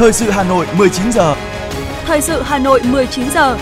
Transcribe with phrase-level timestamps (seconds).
[0.00, 1.34] Thời sự Hà Nội 19 giờ.
[2.04, 3.58] Thời sự Hà Nội 19 giờ.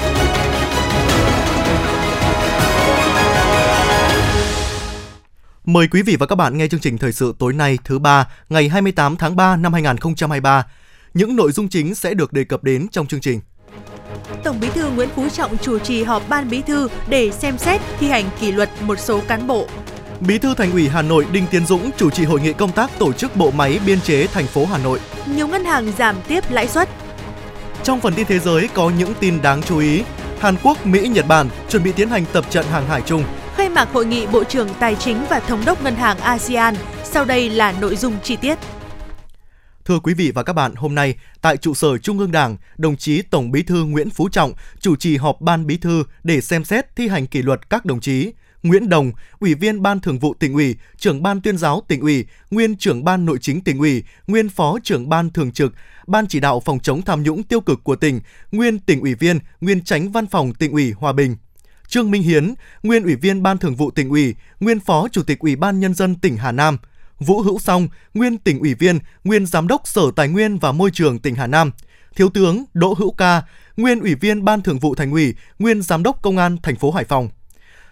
[5.64, 8.29] Mời quý vị và các bạn nghe chương trình thời sự tối nay thứ ba
[8.48, 10.66] ngày 28 tháng 3 năm 2023.
[11.14, 13.41] Những nội dung chính sẽ được đề cập đến trong chương trình.
[14.45, 17.80] Tổng Bí thư Nguyễn Phú Trọng chủ trì họp Ban Bí thư để xem xét
[17.98, 19.66] thi hành kỷ luật một số cán bộ.
[20.21, 22.90] Bí thư Thành ủy Hà Nội Đinh Tiến Dũng chủ trì hội nghị công tác
[22.99, 25.00] tổ chức bộ máy biên chế thành phố Hà Nội.
[25.27, 26.89] Nhiều ngân hàng giảm tiếp lãi suất.
[27.82, 30.03] Trong phần tin thế giới có những tin đáng chú ý.
[30.39, 33.25] Hàn Quốc, Mỹ, Nhật Bản chuẩn bị tiến hành tập trận hàng hải chung.
[33.56, 36.75] Khai mạc hội nghị Bộ trưởng Tài chính và Thống đốc Ngân hàng ASEAN.
[37.05, 38.58] Sau đây là nội dung chi tiết.
[39.84, 42.97] Thưa quý vị và các bạn, hôm nay tại trụ sở Trung ương Đảng, đồng
[42.97, 46.64] chí Tổng Bí thư Nguyễn Phú Trọng chủ trì họp Ban Bí thư để xem
[46.64, 50.34] xét thi hành kỷ luật các đồng chí Nguyễn Đồng, Ủy viên Ban Thường vụ
[50.34, 54.03] tỉnh ủy, trưởng Ban Tuyên giáo tỉnh ủy, nguyên trưởng Ban Nội chính tỉnh ủy,
[54.27, 55.74] nguyên Phó trưởng Ban Thường trực,
[56.06, 58.20] Ban chỉ đạo phòng chống tham nhũng tiêu cực của tỉnh,
[58.52, 61.36] nguyên tỉnh ủy viên, nguyên tránh văn phòng tỉnh ủy Hòa Bình.
[61.88, 65.38] Trương Minh Hiến, nguyên Ủy viên Ban Thường vụ tỉnh ủy, nguyên Phó Chủ tịch
[65.38, 66.78] Ủy ban Nhân dân tỉnh Hà Nam.
[67.18, 70.90] Vũ Hữu Song, nguyên tỉnh ủy viên, nguyên giám đốc Sở Tài nguyên và Môi
[70.90, 71.70] trường tỉnh Hà Nam.
[72.16, 73.42] Thiếu tướng Đỗ Hữu Ca,
[73.77, 76.90] nguyên ủy viên Ban Thường vụ Thành ủy, nguyên giám đốc Công an thành phố
[76.90, 77.28] Hải Phòng.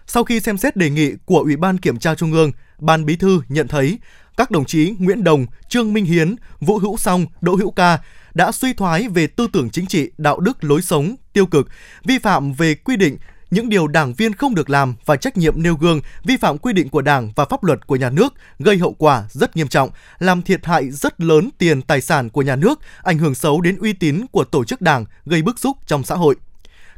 [0.07, 3.15] Sau khi xem xét đề nghị của Ủy ban Kiểm tra Trung ương, Ban Bí
[3.15, 3.99] thư nhận thấy
[4.37, 7.99] các đồng chí Nguyễn Đồng, Trương Minh Hiến, Vũ Hữu Song, Đỗ Hữu Ca
[8.33, 11.67] đã suy thoái về tư tưởng chính trị, đạo đức lối sống tiêu cực,
[12.03, 13.17] vi phạm về quy định
[13.51, 16.73] những điều đảng viên không được làm và trách nhiệm nêu gương vi phạm quy
[16.73, 19.89] định của Đảng và pháp luật của nhà nước gây hậu quả rất nghiêm trọng,
[20.19, 23.77] làm thiệt hại rất lớn tiền tài sản của nhà nước, ảnh hưởng xấu đến
[23.77, 26.35] uy tín của tổ chức Đảng, gây bức xúc trong xã hội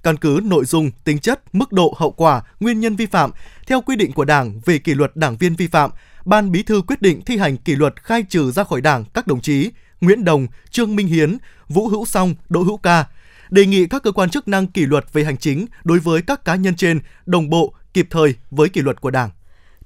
[0.03, 3.31] căn cứ nội dung, tính chất, mức độ hậu quả, nguyên nhân vi phạm
[3.67, 5.91] theo quy định của Đảng về kỷ luật đảng viên vi phạm,
[6.25, 9.27] Ban Bí thư quyết định thi hành kỷ luật khai trừ ra khỏi Đảng các
[9.27, 13.05] đồng chí Nguyễn Đồng, Trương Minh Hiến, Vũ Hữu Song, Đỗ Hữu Ca.
[13.49, 16.45] Đề nghị các cơ quan chức năng kỷ luật về hành chính đối với các
[16.45, 19.29] cá nhân trên đồng bộ, kịp thời với kỷ luật của Đảng.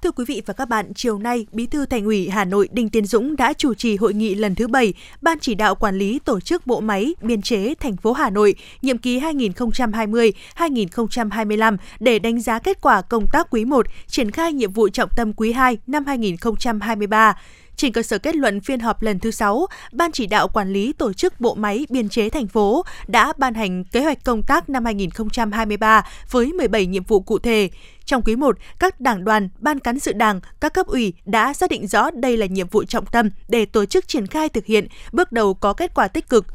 [0.03, 2.89] Thưa quý vị và các bạn, chiều nay, Bí thư Thành ủy Hà Nội Đinh
[2.89, 6.19] Tiến Dũng đã chủ trì hội nghị lần thứ 7 Ban chỉ đạo quản lý
[6.19, 12.41] tổ chức bộ máy biên chế thành phố Hà Nội nhiệm kỳ 2020-2025 để đánh
[12.41, 15.77] giá kết quả công tác quý 1, triển khai nhiệm vụ trọng tâm quý 2
[15.87, 17.35] năm 2023.
[17.75, 20.93] Trên cơ sở kết luận phiên họp lần thứ 6, Ban chỉ đạo quản lý
[20.93, 24.69] tổ chức bộ máy biên chế thành phố đã ban hành kế hoạch công tác
[24.69, 27.69] năm 2023 với 17 nhiệm vụ cụ thể.
[28.05, 31.69] Trong quý 1, các đảng đoàn, ban cán sự đảng, các cấp ủy đã xác
[31.69, 34.87] định rõ đây là nhiệm vụ trọng tâm để tổ chức triển khai thực hiện,
[35.11, 36.45] bước đầu có kết quả tích cực.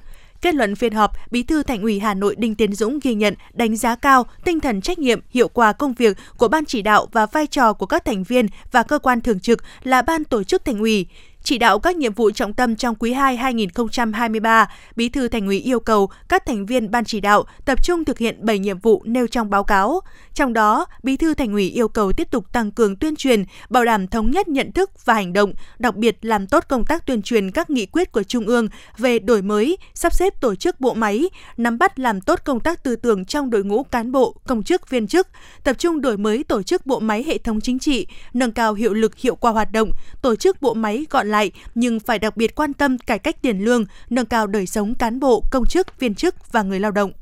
[0.43, 3.34] Kết luận phiên họp, Bí thư Thành ủy Hà Nội Đinh Tiến Dũng ghi nhận,
[3.53, 7.06] đánh giá cao tinh thần trách nhiệm, hiệu quả công việc của ban chỉ đạo
[7.12, 10.44] và vai trò của các thành viên và cơ quan thường trực là ban tổ
[10.44, 11.06] chức Thành ủy
[11.48, 15.60] chỉ đạo các nhiệm vụ trọng tâm trong quý 2 2023, Bí thư Thành ủy
[15.60, 19.03] yêu cầu các thành viên ban chỉ đạo tập trung thực hiện 7 nhiệm vụ
[19.04, 20.00] nêu trong báo cáo.
[20.34, 23.84] Trong đó, Bí thư Thành ủy yêu cầu tiếp tục tăng cường tuyên truyền, bảo
[23.84, 27.22] đảm thống nhất nhận thức và hành động, đặc biệt làm tốt công tác tuyên
[27.22, 30.94] truyền các nghị quyết của Trung ương về đổi mới, sắp xếp tổ chức bộ
[30.94, 34.62] máy, nắm bắt làm tốt công tác tư tưởng trong đội ngũ cán bộ, công
[34.62, 35.28] chức, viên chức,
[35.64, 38.94] tập trung đổi mới tổ chức bộ máy hệ thống chính trị, nâng cao hiệu
[38.94, 39.91] lực hiệu quả hoạt động,
[40.22, 43.43] tổ chức bộ máy gọn lại lại nhưng phải đặc biệt quan tâm cải cách
[43.43, 46.91] tiền lương, nâng cao đời sống cán bộ, công chức, viên chức và người lao
[46.91, 47.12] động.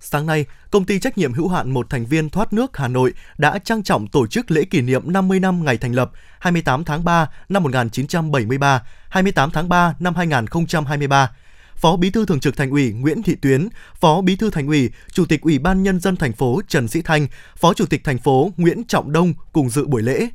[0.00, 3.12] Sáng nay, công ty trách nhiệm hữu hạn một thành viên thoát nước Hà Nội
[3.38, 7.04] đã trang trọng tổ chức lễ kỷ niệm 50 năm ngày thành lập 28 tháng
[7.04, 11.30] 3 năm 1973, 28 tháng 3 năm 2023.
[11.76, 13.68] Phó Bí thư Thường trực Thành ủy Nguyễn Thị Tuyến,
[14.00, 17.02] Phó Bí thư Thành ủy, Chủ tịch Ủy ban nhân dân thành phố Trần Sĩ
[17.02, 17.26] Thanh,
[17.56, 20.28] Phó Chủ tịch thành phố Nguyễn Trọng Đông cùng dự buổi lễ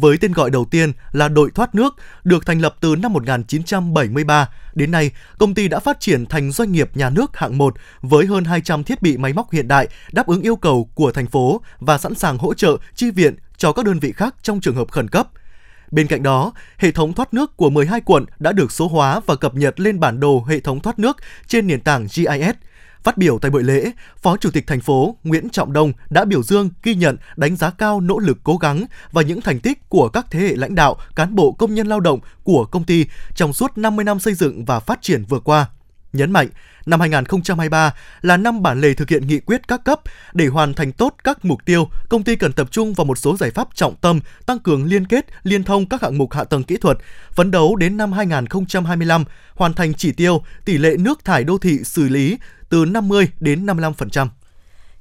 [0.00, 4.48] với tên gọi đầu tiên là đội thoát nước, được thành lập từ năm 1973.
[4.74, 8.26] Đến nay, công ty đã phát triển thành doanh nghiệp nhà nước hạng 1 với
[8.26, 11.60] hơn 200 thiết bị máy móc hiện đại đáp ứng yêu cầu của thành phố
[11.78, 14.90] và sẵn sàng hỗ trợ chi viện cho các đơn vị khác trong trường hợp
[14.90, 15.28] khẩn cấp.
[15.90, 19.36] Bên cạnh đó, hệ thống thoát nước của 12 quận đã được số hóa và
[19.36, 21.16] cập nhật lên bản đồ hệ thống thoát nước
[21.46, 22.54] trên nền tảng GIS–
[23.06, 23.90] Phát biểu tại buổi lễ,
[24.22, 27.70] Phó Chủ tịch thành phố Nguyễn Trọng Đông đã biểu dương, ghi nhận, đánh giá
[27.70, 30.96] cao nỗ lực cố gắng và những thành tích của các thế hệ lãnh đạo,
[31.16, 34.64] cán bộ công nhân lao động của công ty trong suốt 50 năm xây dựng
[34.64, 35.66] và phát triển vừa qua.
[36.12, 36.48] Nhấn mạnh,
[36.86, 40.00] năm 2023 là năm bản lề thực hiện nghị quyết các cấp
[40.34, 43.36] để hoàn thành tốt các mục tiêu, công ty cần tập trung vào một số
[43.36, 46.62] giải pháp trọng tâm, tăng cường liên kết, liên thông các hạng mục hạ tầng
[46.62, 46.98] kỹ thuật,
[47.32, 49.24] phấn đấu đến năm 2025
[49.54, 53.66] hoàn thành chỉ tiêu tỷ lệ nước thải đô thị xử lý từ 50 đến
[53.66, 54.26] 55%.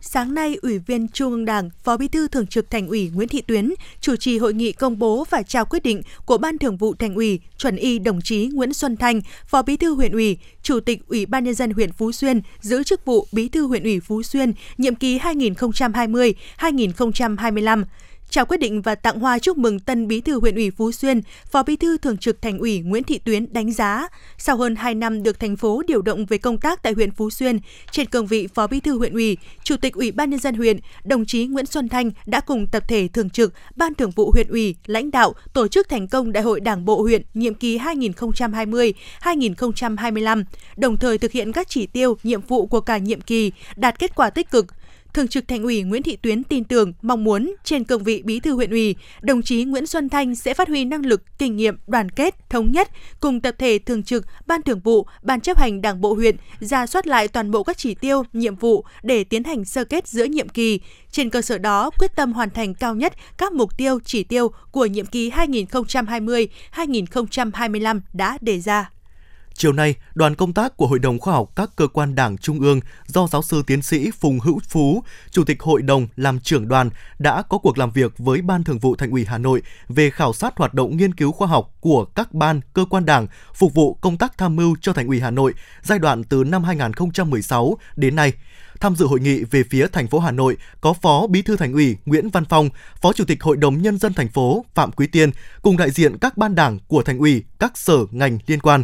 [0.08, 3.28] Sáng nay, Ủy viên Trung ương Đảng, Phó Bí thư Thường trực Thành ủy Nguyễn
[3.28, 6.78] Thị Tuyến chủ trì hội nghị công bố và trao quyết định của Ban Thường
[6.78, 10.38] vụ Thành ủy, chuẩn y đồng chí Nguyễn Xuân Thanh, Phó Bí thư huyện ủy,
[10.64, 13.84] Chủ tịch Ủy ban nhân dân huyện Phú Xuyên giữ chức vụ Bí thư huyện
[13.84, 17.84] ủy Phú Xuyên nhiệm kỳ 2020-2025
[18.30, 21.22] trao quyết định và tặng hoa chúc mừng tân bí thư huyện ủy Phú Xuyên,
[21.52, 24.08] phó bí thư thường trực thành ủy Nguyễn Thị Tuyến đánh giá,
[24.38, 27.30] sau hơn 2 năm được thành phố điều động về công tác tại huyện Phú
[27.30, 27.60] Xuyên,
[27.92, 30.80] trên cương vị phó bí thư huyện ủy, chủ tịch ủy ban nhân dân huyện,
[31.04, 34.48] đồng chí Nguyễn Xuân Thanh đã cùng tập thể thường trực, ban thường vụ huyện
[34.48, 40.44] ủy, lãnh đạo tổ chức thành công đại hội đảng bộ huyện nhiệm kỳ 2020-2025,
[40.78, 44.16] đồng thời thực hiện các chỉ tiêu, nhiệm vụ của cả nhiệm kỳ, đạt kết
[44.16, 44.66] quả tích cực,
[45.16, 48.40] Thường trực Thành ủy Nguyễn Thị Tuyến tin tưởng, mong muốn trên cương vị Bí
[48.40, 51.78] thư huyện ủy, đồng chí Nguyễn Xuân Thanh sẽ phát huy năng lực, kinh nghiệm,
[51.88, 52.90] đoàn kết, thống nhất
[53.20, 56.88] cùng tập thể thường trực, ban thường vụ, ban chấp hành Đảng bộ huyện ra
[56.88, 60.26] soát lại toàn bộ các chỉ tiêu, nhiệm vụ để tiến hành sơ kết giữa
[60.26, 60.80] nhiệm kỳ.
[61.12, 64.52] Trên cơ sở đó, quyết tâm hoàn thành cao nhất các mục tiêu, chỉ tiêu
[64.72, 68.90] của nhiệm kỳ 2020-2025 đã đề ra.
[69.58, 72.60] Chiều nay, đoàn công tác của Hội đồng Khoa học các cơ quan Đảng Trung
[72.60, 76.68] ương do giáo sư tiến sĩ Phùng Hữu Phú, Chủ tịch Hội đồng làm trưởng
[76.68, 80.10] đoàn đã có cuộc làm việc với Ban Thường vụ Thành ủy Hà Nội về
[80.10, 83.74] khảo sát hoạt động nghiên cứu khoa học của các ban, cơ quan Đảng phục
[83.74, 85.54] vụ công tác tham mưu cho Thành ủy Hà Nội
[85.84, 88.34] giai đoạn từ năm 2016 đến nay.
[88.80, 91.74] Tham dự hội nghị về phía thành phố Hà Nội có Phó Bí thư Thành
[91.74, 92.70] ủy Nguyễn Văn Phong,
[93.02, 95.30] Phó Chủ tịch Hội đồng nhân dân thành phố Phạm Quý Tiên
[95.62, 98.84] cùng đại diện các ban đảng của Thành ủy, các sở ngành liên quan.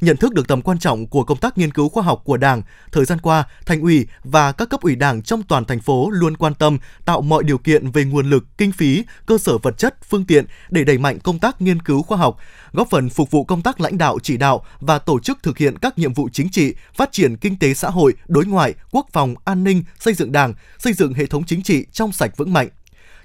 [0.00, 2.62] Nhận thức được tầm quan trọng của công tác nghiên cứu khoa học của Đảng,
[2.92, 6.36] thời gian qua, Thành ủy và các cấp ủy Đảng trong toàn thành phố luôn
[6.36, 9.96] quan tâm tạo mọi điều kiện về nguồn lực, kinh phí, cơ sở vật chất,
[10.08, 12.38] phương tiện để đẩy mạnh công tác nghiên cứu khoa học,
[12.72, 15.78] góp phần phục vụ công tác lãnh đạo chỉ đạo và tổ chức thực hiện
[15.78, 19.34] các nhiệm vụ chính trị, phát triển kinh tế xã hội, đối ngoại, quốc phòng,
[19.44, 22.68] an ninh, xây dựng Đảng, xây dựng hệ thống chính trị trong sạch vững mạnh.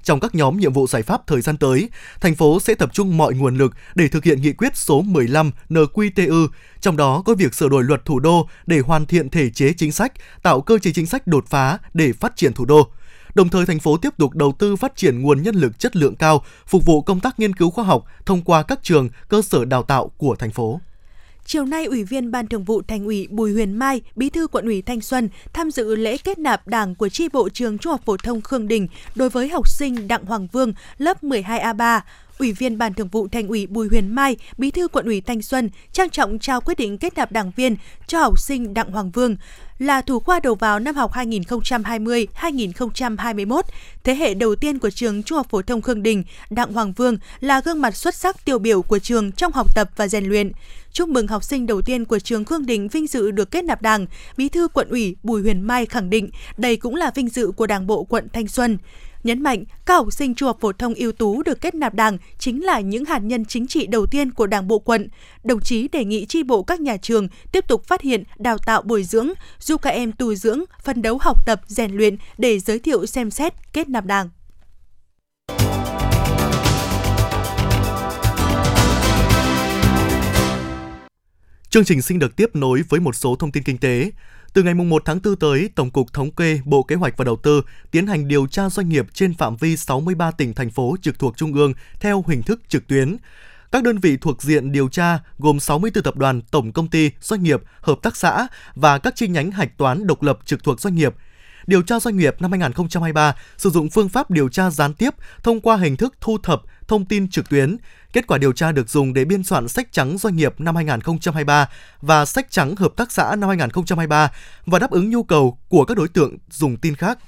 [0.02, 1.88] Trong các nhóm nhiệm vụ giải pháp thời gian tới,
[2.20, 5.50] thành phố sẽ tập trung mọi nguồn lực để thực hiện nghị quyết số 15
[5.68, 6.48] NQTU,
[6.80, 9.92] trong đó có việc sửa đổi luật thủ đô để hoàn thiện thể chế chính
[9.92, 10.12] sách,
[10.42, 12.88] tạo cơ chế chính sách đột phá để phát triển thủ đô.
[13.34, 16.14] Đồng thời thành phố tiếp tục đầu tư phát triển nguồn nhân lực chất lượng
[16.14, 19.64] cao, phục vụ công tác nghiên cứu khoa học thông qua các trường, cơ sở
[19.64, 20.80] đào tạo của thành phố.
[21.46, 24.64] Chiều nay, Ủy viên Ban Thường vụ Thành ủy Bùi Huyền Mai, Bí thư Quận
[24.64, 28.00] ủy Thanh Xuân tham dự lễ kết nạp Đảng của tri bộ trường Trung học
[28.04, 32.00] phổ thông Khương Đình đối với học sinh Đặng Hoàng Vương, lớp 12A3.
[32.38, 35.42] Ủy viên Ban Thường vụ Thành ủy Bùi Huyền Mai, Bí thư Quận ủy Thanh
[35.42, 39.10] Xuân trang trọng trao quyết định kết nạp đảng viên cho học sinh Đặng Hoàng
[39.10, 39.36] Vương
[39.78, 43.62] là thủ khoa đầu vào năm học 2020-2021.
[44.04, 47.18] Thế hệ đầu tiên của trường Trung học phổ thông Khương Đình, Đặng Hoàng Vương
[47.40, 50.52] là gương mặt xuất sắc tiêu biểu của trường trong học tập và rèn luyện.
[50.92, 53.82] Chúc mừng học sinh đầu tiên của trường Khương Đình vinh dự được kết nạp
[53.82, 54.06] đảng,
[54.36, 57.66] Bí thư quận ủy Bùi Huyền Mai khẳng định đây cũng là vinh dự của
[57.66, 58.78] Đảng bộ quận Thanh Xuân
[59.24, 62.18] nhấn mạnh các học sinh trung học phổ thông ưu tú được kết nạp đảng
[62.38, 65.08] chính là những hạt nhân chính trị đầu tiên của Đảng bộ quận.
[65.44, 68.82] Đồng chí đề nghị tri bộ các nhà trường tiếp tục phát hiện, đào tạo
[68.82, 69.28] bồi dưỡng,
[69.60, 73.30] giúp các em tu dưỡng, phân đấu học tập, rèn luyện để giới thiệu xem
[73.30, 74.30] xét kết nạp đảng.
[81.72, 84.10] Chương trình xin được tiếp nối với một số thông tin kinh tế.
[84.52, 87.36] Từ ngày 1 tháng 4 tới, Tổng cục Thống kê, Bộ Kế hoạch và Đầu
[87.36, 91.18] tư tiến hành điều tra doanh nghiệp trên phạm vi 63 tỉnh, thành phố trực
[91.18, 93.16] thuộc Trung ương theo hình thức trực tuyến.
[93.72, 97.42] Các đơn vị thuộc diện điều tra gồm 64 tập đoàn, tổng công ty, doanh
[97.42, 100.94] nghiệp, hợp tác xã và các chi nhánh hạch toán độc lập trực thuộc doanh
[100.94, 101.14] nghiệp.
[101.66, 105.60] Điều tra doanh nghiệp năm 2023 sử dụng phương pháp điều tra gián tiếp thông
[105.60, 107.76] qua hình thức thu thập thông tin trực tuyến.
[108.12, 111.68] Kết quả điều tra được dùng để biên soạn sách trắng doanh nghiệp năm 2023
[112.00, 114.30] và sách trắng hợp tác xã năm 2023
[114.66, 117.18] và đáp ứng nhu cầu của các đối tượng dùng tin khác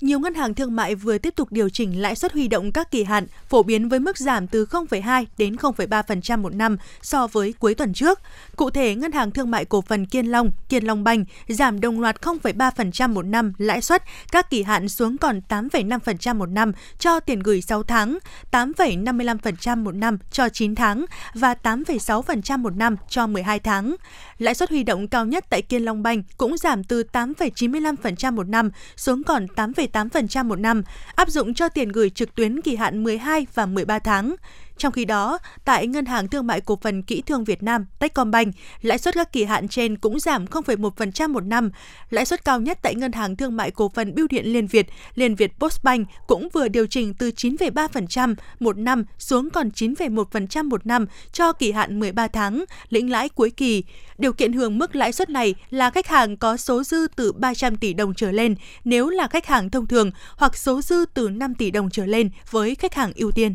[0.00, 2.90] nhiều ngân hàng thương mại vừa tiếp tục điều chỉnh lãi suất huy động các
[2.90, 7.52] kỳ hạn, phổ biến với mức giảm từ 0,2 đến 0,3% một năm so với
[7.52, 8.20] cuối tuần trước.
[8.56, 12.00] Cụ thể, Ngân hàng Thương mại Cổ phần Kiên Long, Kiên Long Banh giảm đồng
[12.00, 17.20] loạt 0,3% một năm lãi suất các kỳ hạn xuống còn 8,5% một năm cho
[17.20, 18.18] tiền gửi 6 tháng,
[18.52, 23.96] 8,55% một năm cho 9 tháng và 8,6% một năm cho 12 tháng.
[24.38, 28.48] Lãi suất huy động cao nhất tại Kiên Long Banh cũng giảm từ 8,95% một
[28.48, 30.82] năm xuống còn 8, 8,8% một năm,
[31.14, 34.34] áp dụng cho tiền gửi trực tuyến kỳ hạn 12 và 13 tháng.
[34.78, 38.54] Trong khi đó, tại Ngân hàng Thương mại Cổ phần Kỹ thương Việt Nam, Techcombank,
[38.82, 41.70] lãi suất các kỳ hạn trên cũng giảm 0,1% một năm.
[42.10, 44.86] Lãi suất cao nhất tại Ngân hàng Thương mại Cổ phần Bưu điện Liên Việt,
[45.14, 50.86] Liên Việt Postbank cũng vừa điều chỉnh từ 9,3% một năm xuống còn 9,1% một
[50.86, 53.84] năm cho kỳ hạn 13 tháng, lĩnh lãi cuối kỳ.
[54.18, 57.76] Điều kiện hưởng mức lãi suất này là khách hàng có số dư từ 300
[57.76, 58.54] tỷ đồng trở lên
[58.84, 62.30] nếu là khách hàng thông thường hoặc số dư từ 5 tỷ đồng trở lên
[62.50, 63.54] với khách hàng ưu tiên.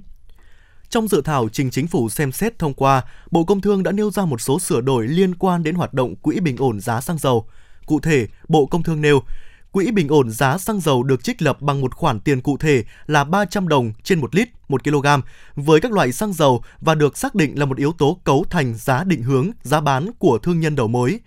[0.90, 4.12] Trong dự thảo trình chính phủ xem xét thông qua, Bộ Công Thương đã nêu
[4.12, 7.18] ra một số sửa đổi liên quan đến hoạt động quỹ bình ổn giá xăng
[7.18, 7.46] dầu.
[7.86, 9.22] Cụ thể, Bộ Công Thương nêu,
[9.72, 12.84] Quỹ bình ổn giá xăng dầu được trích lập bằng một khoản tiền cụ thể
[13.08, 15.08] là 300 đồng trên 1 lít 1 kg
[15.56, 18.74] với các loại xăng dầu và được xác định là một yếu tố cấu thành
[18.78, 21.20] giá định hướng, giá bán của thương nhân đầu mối.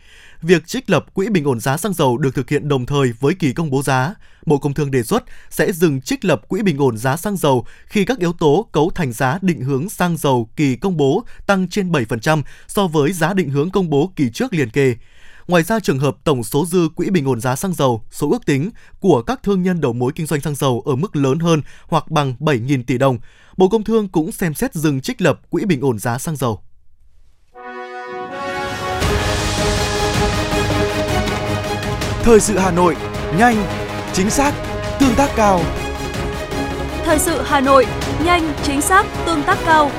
[0.42, 3.34] Việc trích lập quỹ bình ổn giá xăng dầu được thực hiện đồng thời với
[3.34, 4.14] kỳ công bố giá.
[4.46, 7.66] Bộ Công Thương đề xuất sẽ dừng trích lập quỹ bình ổn giá xăng dầu
[7.86, 11.68] khi các yếu tố cấu thành giá định hướng xăng dầu kỳ công bố tăng
[11.68, 14.94] trên 7% so với giá định hướng công bố kỳ trước liền kề.
[15.48, 18.46] Ngoài ra, trường hợp tổng số dư quỹ bình ổn giá xăng dầu, số ước
[18.46, 18.70] tính
[19.00, 22.10] của các thương nhân đầu mối kinh doanh xăng dầu ở mức lớn hơn hoặc
[22.10, 23.18] bằng 7.000 tỷ đồng,
[23.56, 26.60] Bộ Công Thương cũng xem xét dừng trích lập quỹ bình ổn giá xăng dầu.
[32.22, 32.96] Thời sự Hà Nội,
[33.38, 33.66] nhanh,
[34.12, 34.54] chính xác,
[35.00, 35.60] tương tác cao.
[37.04, 37.86] Thời sự Hà Nội,
[38.24, 39.90] nhanh, chính xác, tương tác cao.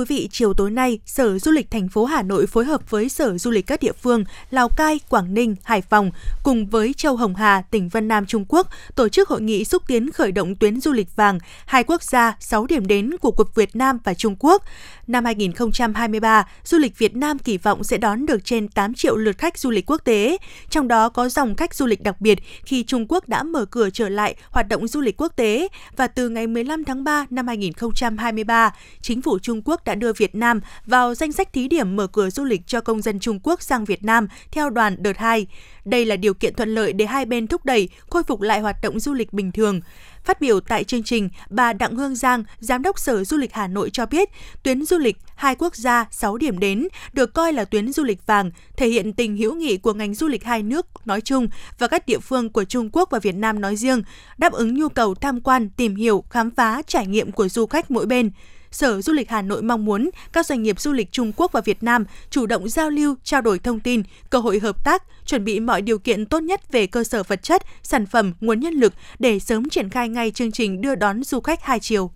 [0.00, 3.08] Quý vị, chiều tối nay, Sở Du lịch thành phố Hà Nội phối hợp với
[3.08, 6.10] Sở Du lịch các địa phương Lào Cai, Quảng Ninh, Hải Phòng
[6.42, 9.82] cùng với Châu Hồng Hà, tỉnh Vân Nam Trung Quốc tổ chức hội nghị xúc
[9.86, 13.54] tiến khởi động tuyến du lịch vàng hai quốc gia 6 điểm đến của cuộc
[13.54, 14.62] Việt Nam và Trung Quốc.
[15.06, 19.38] Năm 2023, du lịch Việt Nam kỳ vọng sẽ đón được trên 8 triệu lượt
[19.38, 20.36] khách du lịch quốc tế,
[20.70, 23.90] trong đó có dòng khách du lịch đặc biệt khi Trung Quốc đã mở cửa
[23.90, 27.46] trở lại hoạt động du lịch quốc tế và từ ngày 15 tháng 3 năm
[27.46, 31.96] 2023, chính phủ Trung Quốc đã đã đưa Việt Nam vào danh sách thí điểm
[31.96, 35.18] mở cửa du lịch cho công dân Trung Quốc sang Việt Nam theo đoàn đợt
[35.18, 35.46] 2.
[35.84, 38.76] Đây là điều kiện thuận lợi để hai bên thúc đẩy khôi phục lại hoạt
[38.82, 39.80] động du lịch bình thường.
[40.24, 43.66] Phát biểu tại chương trình, bà Đặng Hương Giang, Giám đốc Sở Du lịch Hà
[43.66, 44.28] Nội cho biết,
[44.62, 48.26] tuyến du lịch hai quốc gia 6 điểm đến được coi là tuyến du lịch
[48.26, 51.86] vàng, thể hiện tình hữu nghị của ngành du lịch hai nước nói chung và
[51.86, 54.02] các địa phương của Trung Quốc và Việt Nam nói riêng,
[54.38, 57.90] đáp ứng nhu cầu tham quan, tìm hiểu, khám phá, trải nghiệm của du khách
[57.90, 58.30] mỗi bên.
[58.70, 61.60] Sở Du lịch Hà Nội mong muốn các doanh nghiệp du lịch Trung Quốc và
[61.60, 65.44] Việt Nam chủ động giao lưu, trao đổi thông tin, cơ hội hợp tác, chuẩn
[65.44, 68.74] bị mọi điều kiện tốt nhất về cơ sở vật chất, sản phẩm, nguồn nhân
[68.74, 72.10] lực để sớm triển khai ngay chương trình đưa đón du khách hai chiều.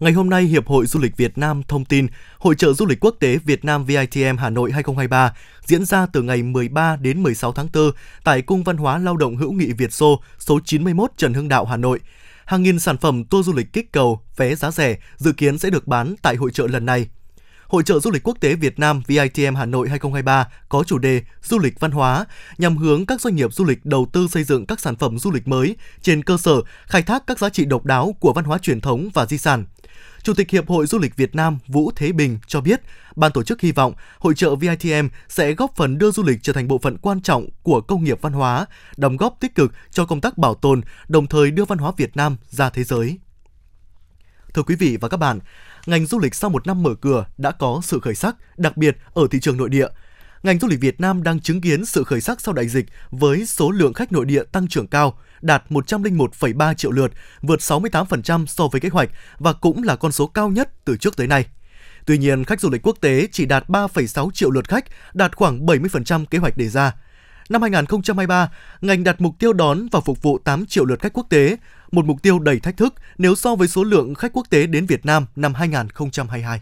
[0.00, 2.06] Ngày hôm nay, Hiệp hội Du lịch Việt Nam thông tin
[2.38, 6.22] Hội trợ Du lịch Quốc tế Việt Nam VITM Hà Nội 2023 diễn ra từ
[6.22, 7.90] ngày 13 đến 16 tháng 4
[8.24, 11.64] tại Cung Văn hóa Lao động Hữu nghị Việt Xô, số 91 Trần Hưng Đạo,
[11.64, 12.00] Hà Nội
[12.46, 15.70] hàng nghìn sản phẩm tour du lịch kích cầu, vé giá rẻ dự kiến sẽ
[15.70, 17.08] được bán tại hội trợ lần này.
[17.66, 21.22] Hội trợ Du lịch Quốc tế Việt Nam VITM Hà Nội 2023 có chủ đề
[21.42, 22.26] Du lịch văn hóa
[22.58, 25.30] nhằm hướng các doanh nghiệp du lịch đầu tư xây dựng các sản phẩm du
[25.30, 28.58] lịch mới trên cơ sở khai thác các giá trị độc đáo của văn hóa
[28.58, 29.64] truyền thống và di sản.
[30.26, 32.80] Chủ tịch Hiệp hội Du lịch Việt Nam Vũ Thế Bình cho biết,
[33.16, 36.52] ban tổ chức hy vọng hội trợ VITM sẽ góp phần đưa du lịch trở
[36.52, 38.66] thành bộ phận quan trọng của công nghiệp văn hóa,
[38.96, 42.16] đóng góp tích cực cho công tác bảo tồn, đồng thời đưa văn hóa Việt
[42.16, 43.18] Nam ra thế giới.
[44.54, 45.38] Thưa quý vị và các bạn,
[45.86, 48.96] ngành du lịch sau một năm mở cửa đã có sự khởi sắc, đặc biệt
[49.14, 49.88] ở thị trường nội địa–
[50.46, 53.46] ngành du lịch Việt Nam đang chứng kiến sự khởi sắc sau đại dịch với
[53.46, 57.12] số lượng khách nội địa tăng trưởng cao, đạt 101,3 triệu lượt,
[57.42, 61.16] vượt 68% so với kế hoạch và cũng là con số cao nhất từ trước
[61.16, 61.46] tới nay.
[62.06, 65.66] Tuy nhiên, khách du lịch quốc tế chỉ đạt 3,6 triệu lượt khách, đạt khoảng
[65.66, 66.92] 70% kế hoạch đề ra.
[67.48, 68.50] Năm 2023,
[68.80, 71.56] ngành đặt mục tiêu đón và phục vụ 8 triệu lượt khách quốc tế,
[71.92, 74.86] một mục tiêu đầy thách thức nếu so với số lượng khách quốc tế đến
[74.86, 76.60] Việt Nam năm 2022.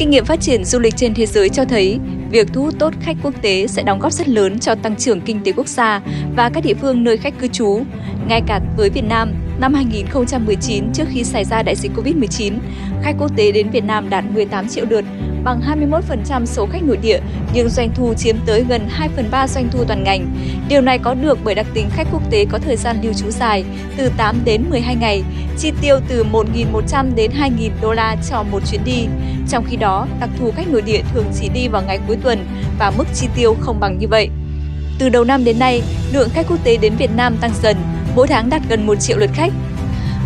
[0.00, 1.98] Kinh nghiệm phát triển du lịch trên thế giới cho thấy,
[2.30, 5.20] việc thu hút tốt khách quốc tế sẽ đóng góp rất lớn cho tăng trưởng
[5.20, 6.00] kinh tế quốc gia
[6.36, 7.82] và các địa phương nơi khách cư trú.
[8.28, 12.52] Ngay cả với Việt Nam, năm 2019 trước khi xảy ra đại dịch Covid-19,
[13.02, 15.04] khách quốc tế đến Việt Nam đạt 18 triệu lượt,
[15.44, 15.60] bằng
[16.28, 17.20] 21% số khách nội địa,
[17.54, 20.26] nhưng doanh thu chiếm tới gần 2 phần 3 doanh thu toàn ngành.
[20.68, 23.30] Điều này có được bởi đặc tính khách quốc tế có thời gian lưu trú
[23.30, 23.64] dài,
[23.96, 25.22] từ 8 đến 12 ngày,
[25.60, 29.06] chi tiêu từ 1.100 đến 2.000 đô la cho một chuyến đi.
[29.48, 32.46] Trong khi đó, đặc thù khách nội địa thường chỉ đi vào ngày cuối tuần
[32.78, 34.28] và mức chi tiêu không bằng như vậy.
[34.98, 37.76] Từ đầu năm đến nay, lượng khách quốc tế đến Việt Nam tăng dần,
[38.16, 39.52] mỗi tháng đạt gần 1 triệu lượt khách.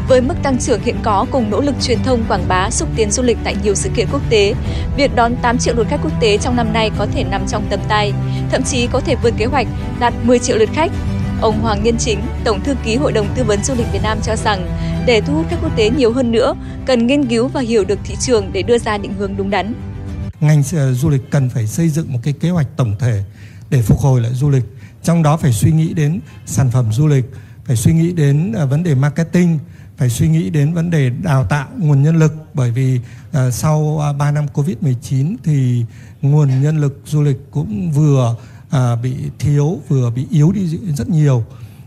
[0.08, 3.10] Với mức tăng trưởng hiện có cùng nỗ lực truyền thông quảng bá xúc tiến
[3.10, 4.54] du lịch tại nhiều sự kiện quốc tế,
[4.96, 7.66] việc đón 8 triệu lượt khách quốc tế trong năm nay có thể nằm trong
[7.70, 8.12] tầm tay,
[8.50, 9.66] thậm chí có thể vượt kế hoạch
[10.00, 10.90] đạt 10 triệu lượt khách.
[11.44, 14.18] Ông Hoàng Nhân Chính, Tổng thư ký Hội đồng Tư vấn Du lịch Việt Nam
[14.22, 14.68] cho rằng,
[15.06, 16.54] để thu hút khách quốc tế nhiều hơn nữa,
[16.86, 19.74] cần nghiên cứu và hiểu được thị trường để đưa ra định hướng đúng đắn.
[20.40, 23.22] Ngành ờ, du lịch cần phải xây dựng một cái kế hoạch tổng thể
[23.70, 24.64] để phục hồi lại du lịch.
[25.02, 27.24] Trong đó phải suy nghĩ đến sản phẩm du lịch,
[27.64, 29.58] phải suy nghĩ đến ờ, vấn đề marketing,
[29.96, 33.78] phải suy nghĩ đến vấn đề đào tạo nguồn nhân lực bởi vì uh, sau
[34.10, 35.84] uh, 3 năm Covid-19 thì
[36.22, 38.36] nguồn nhân lực du lịch cũng vừa
[38.74, 41.44] à, bị thiếu vừa bị yếu đi rất nhiều.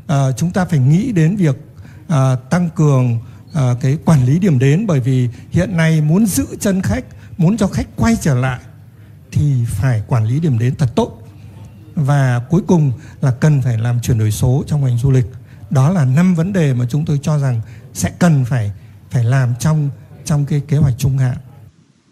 [0.08, 1.56] à, chúng ta phải nghĩ đến việc
[2.08, 3.20] à, tăng cường
[3.54, 7.06] à, cái quản lý điểm đến bởi vì hiện nay muốn giữ chân khách,
[7.38, 8.60] muốn cho khách quay trở lại
[9.32, 11.22] thì phải quản lý điểm đến thật tốt.
[11.96, 12.92] Và cuối cùng
[13.22, 15.26] là cần phải làm chuyển đổi số trong ngành du lịch.
[15.70, 17.62] Đó là năm vấn đề mà chúng tôi cho rằng
[17.94, 18.72] sẽ cần phải
[19.12, 19.90] phải làm trong
[20.26, 21.38] trong cái kế hoạch trung hạn.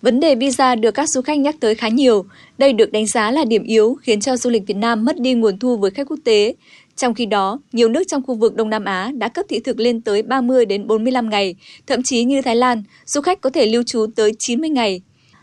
[0.06, 2.26] Vấn đề visa được các du khách nhắc tới khá nhiều.
[2.58, 5.34] Đây được đánh giá là điểm yếu khiến cho du lịch Việt Nam mất đi
[5.34, 6.56] nguồn thu với khách quốc tế.
[6.96, 9.80] Trong khi đó, nhiều nước trong khu vực Đông Nam Á đã cấp thị thực
[9.80, 11.56] lên tới 30 đến 45 ngày,
[11.88, 15.02] thậm chí như Thái Lan, du khách có thể lưu trú tới 90 ngày.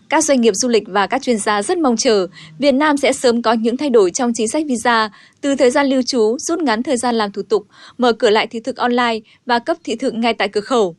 [0.08, 2.26] Các doanh nghiệp du lịch và các chuyên gia rất mong chờ
[2.58, 5.86] Việt Nam sẽ sớm có những thay đổi trong chính sách visa, từ thời gian
[5.86, 7.66] lưu trú, rút ngắn thời gian làm thủ tục,
[7.98, 10.96] mở cửa lại thị thực online và cấp thị thực ngay tại cửa khẩu.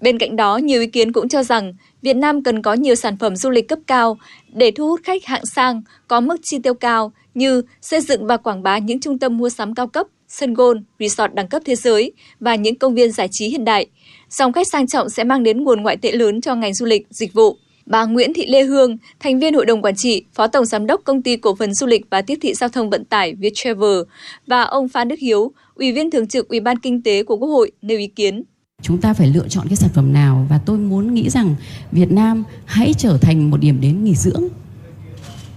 [0.00, 1.72] Bên cạnh đó, nhiều ý kiến cũng cho rằng
[2.06, 4.18] Việt Nam cần có nhiều sản phẩm du lịch cấp cao
[4.52, 8.36] để thu hút khách hạng sang, có mức chi tiêu cao như xây dựng và
[8.36, 11.74] quảng bá những trung tâm mua sắm cao cấp, sân golf, resort đẳng cấp thế
[11.74, 13.86] giới và những công viên giải trí hiện đại.
[14.30, 17.06] Dòng khách sang trọng sẽ mang đến nguồn ngoại tệ lớn cho ngành du lịch,
[17.10, 17.56] dịch vụ.
[17.86, 21.00] Bà Nguyễn Thị Lê Hương, thành viên Hội đồng Quản trị, Phó Tổng Giám đốc
[21.04, 24.00] Công ty Cổ phần Du lịch và Tiếp thị Giao thông Vận tải Viettravel
[24.46, 27.48] và ông Phan Đức Hiếu, Ủy viên Thường trực Ủy ban Kinh tế của Quốc
[27.48, 28.42] hội nêu ý kiến.
[28.82, 31.54] Chúng ta phải lựa chọn cái sản phẩm nào và tôi muốn nghĩ rằng
[31.92, 34.42] Việt Nam hãy trở thành một điểm đến nghỉ dưỡng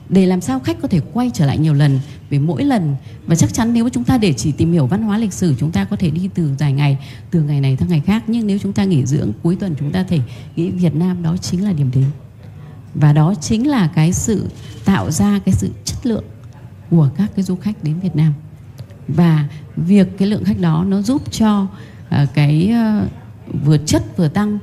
[0.10, 2.00] để làm sao khách có thể quay trở lại nhiều lần
[2.30, 2.96] về mỗi lần.
[3.26, 5.72] Và chắc chắn nếu chúng ta để chỉ tìm hiểu văn hóa lịch sử chúng
[5.72, 6.98] ta có thể đi từ dài ngày
[7.32, 8.24] từ ngày này sang ngày khác.
[8.28, 10.20] Nhưng nếu chúng ta nghỉ dưỡng cuối tuần chúng ta thể
[10.56, 12.06] nghĩ Việt Nam đó chính là điểm đến.
[12.96, 14.50] Và đó chính là cái sự
[14.86, 16.24] tạo ra cái sự chất lượng
[16.90, 18.34] của các cái du khách đến Việt Nam.
[19.08, 21.70] Và việc cái lượng khách đó nó giúp cho uh,
[22.10, 23.08] Ờ, cái ờ,
[23.64, 24.60] vừa chất vừa tăng,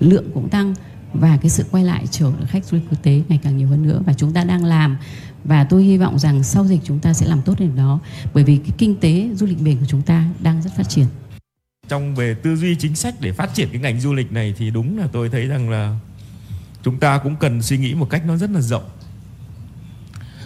[0.00, 0.74] lượng cũng tăng
[1.12, 3.82] và cái sự quay lại trở khách du lịch quốc tế ngày càng nhiều hơn
[3.82, 4.96] nữa và chúng ta đang làm.
[5.44, 8.00] Và tôi hy vọng rằng sau dịch chúng ta sẽ làm tốt điểm đó,
[8.34, 11.06] bởi vì cái kinh tế du lịch biển của chúng ta đang rất phát triển.
[11.88, 14.70] Trong về tư duy chính sách để phát triển cái ngành du lịch này thì
[14.70, 15.96] đúng là tôi thấy rằng là
[16.82, 18.88] chúng ta cũng cần suy nghĩ một cách nó rất là rộng.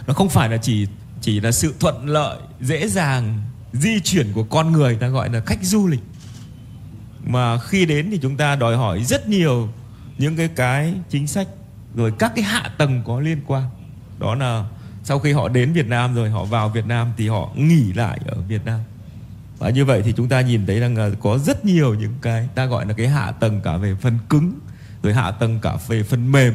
[0.07, 0.87] Nó không phải là chỉ
[1.21, 3.41] chỉ là sự thuận lợi, dễ dàng
[3.73, 5.99] di chuyển của con người, ta gọi là khách du lịch
[7.25, 9.69] mà khi đến thì chúng ta đòi hỏi rất nhiều
[10.17, 11.47] những cái cái chính sách,
[11.95, 13.63] rồi các cái hạ tầng có liên quan.
[14.19, 14.65] Đó là
[15.03, 18.19] sau khi họ đến Việt Nam rồi, họ vào Việt Nam thì họ nghỉ lại
[18.25, 18.79] ở Việt Nam.
[19.59, 22.49] Và như vậy thì chúng ta nhìn thấy rằng là có rất nhiều những cái,
[22.55, 24.53] ta gọi là cái hạ tầng cả về phần cứng,
[25.03, 26.53] rồi hạ tầng cả về phần mềm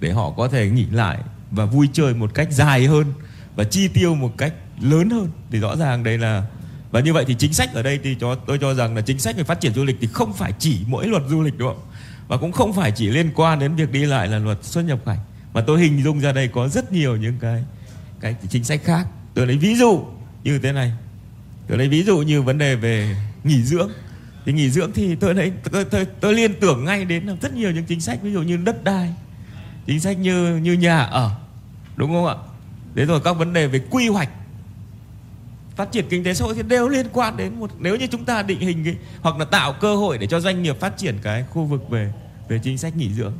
[0.00, 1.18] để họ có thể nghỉ lại
[1.50, 3.12] và vui chơi một cách dài hơn
[3.56, 5.28] và chi tiêu một cách lớn hơn.
[5.50, 6.44] Thì rõ ràng đây là
[6.90, 9.18] và như vậy thì chính sách ở đây thì cho tôi cho rằng là chính
[9.18, 11.68] sách về phát triển du lịch thì không phải chỉ mỗi luật du lịch đúng
[11.68, 11.80] không?
[12.28, 14.98] Và cũng không phải chỉ liên quan đến việc đi lại là luật xuất nhập
[15.06, 15.18] cảnh.
[15.52, 17.64] Mà tôi hình dung ra đây có rất nhiều những cái
[18.20, 19.06] cái chính sách khác.
[19.34, 20.04] Tôi lấy ví dụ
[20.44, 20.92] như thế này.
[21.68, 23.90] Tôi lấy ví dụ như vấn đề về nghỉ dưỡng.
[24.46, 27.70] Thì nghỉ dưỡng thì tôi thấy tôi, tôi, tôi liên tưởng ngay đến rất nhiều
[27.70, 29.14] những chính sách ví dụ như đất đai
[29.86, 31.30] chính sách như như nhà ở
[31.96, 32.34] đúng không ạ?
[32.96, 34.28] Thế rồi các vấn đề về quy hoạch
[35.80, 38.24] phát triển kinh tế xã hội thì đều liên quan đến một nếu như chúng
[38.24, 41.14] ta định hình cái, hoặc là tạo cơ hội để cho doanh nghiệp phát triển
[41.22, 42.12] cái khu vực về
[42.48, 43.32] về chính sách nghỉ dưỡng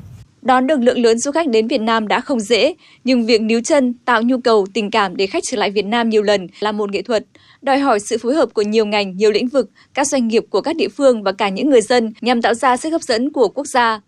[0.42, 2.74] Đón được lượng lớn du khách đến Việt Nam đã không dễ,
[3.04, 6.08] nhưng việc níu chân, tạo nhu cầu, tình cảm để khách trở lại Việt Nam
[6.08, 7.26] nhiều lần là một nghệ thuật,
[7.62, 10.60] đòi hỏi sự phối hợp của nhiều ngành, nhiều lĩnh vực, các doanh nghiệp của
[10.60, 13.48] các địa phương và cả những người dân nhằm tạo ra sức hấp dẫn của
[13.48, 14.00] quốc gia.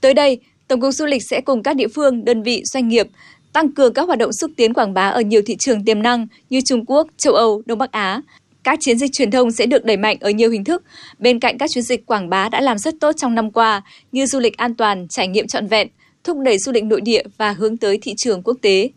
[0.00, 3.06] Tới đây, Tổng cục Du lịch sẽ cùng các địa phương, đơn vị, doanh nghiệp
[3.52, 6.26] tăng cường các hoạt động xúc tiến quảng bá ở nhiều thị trường tiềm năng
[6.50, 8.20] như Trung Quốc, châu Âu, Đông Bắc Á.
[8.64, 10.82] Các chiến dịch truyền thông sẽ được đẩy mạnh ở nhiều hình thức,
[11.18, 14.26] bên cạnh các chiến dịch quảng bá đã làm rất tốt trong năm qua như
[14.26, 15.88] du lịch an toàn, trải nghiệm trọn vẹn,
[16.24, 18.88] thúc đẩy du lịch nội địa và hướng tới thị trường quốc tế.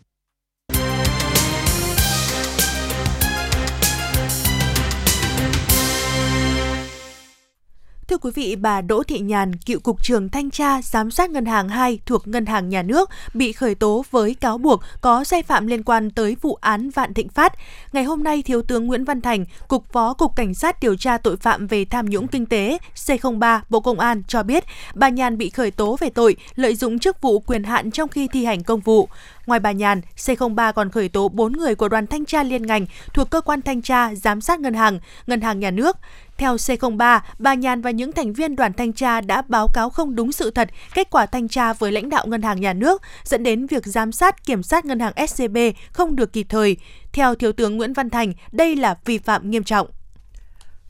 [8.08, 11.46] Thưa quý vị, bà Đỗ Thị Nhàn, cựu cục trưởng thanh tra giám sát ngân
[11.46, 15.42] hàng 2 thuộc Ngân hàng Nhà nước bị khởi tố với cáo buộc có sai
[15.42, 17.52] phạm liên quan tới vụ án Vạn Thịnh Phát.
[17.92, 21.18] Ngày hôm nay, Thiếu tướng Nguyễn Văn Thành, Cục Phó Cục Cảnh sát điều tra
[21.18, 24.64] tội phạm về tham nhũng kinh tế C03 Bộ Công an cho biết,
[24.94, 28.28] bà Nhàn bị khởi tố về tội lợi dụng chức vụ quyền hạn trong khi
[28.32, 29.08] thi hành công vụ.
[29.46, 32.86] Ngoài bà Nhàn, C03 còn khởi tố 4 người của đoàn thanh tra liên ngành
[33.14, 35.96] thuộc cơ quan thanh tra giám sát ngân hàng, ngân hàng nhà nước.
[36.36, 40.14] Theo C03, bà Nhàn và những thành viên đoàn thanh tra đã báo cáo không
[40.14, 43.42] đúng sự thật kết quả thanh tra với lãnh đạo ngân hàng nhà nước, dẫn
[43.42, 45.56] đến việc giám sát kiểm soát ngân hàng SCB
[45.92, 46.76] không được kịp thời.
[47.12, 49.86] Theo Thiếu tướng Nguyễn Văn Thành, đây là vi phạm nghiêm trọng.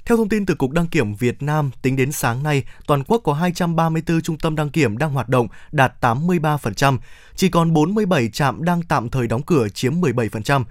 [0.06, 3.20] Theo thông tin từ Cục Đăng kiểm Việt Nam, tính đến sáng nay, toàn quốc
[3.24, 6.98] có 234 trung tâm đăng kiểm đang hoạt động, đạt 83%,
[7.34, 10.64] chỉ còn 47 trạm đang tạm thời đóng cửa chiếm 17%.